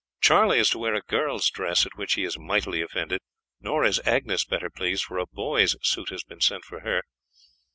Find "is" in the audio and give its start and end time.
0.57-0.71, 2.23-2.35, 3.85-4.01